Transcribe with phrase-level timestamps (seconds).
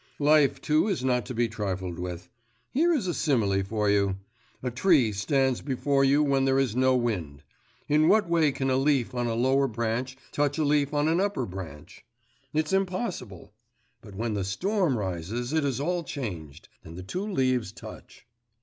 [0.17, 2.27] Life too is not to be trifled with.
[2.71, 4.15] Here is a simile for you;
[4.63, 7.43] a tree stands before you when there is no wind;
[7.87, 11.19] in what way can a leaf on a lower branch touch a leaf on an
[11.21, 12.03] upper branch?
[12.51, 13.53] It's impossible.
[14.01, 16.67] But when the storm rises it is all changed...
[16.83, 18.25] and the two leaves touch.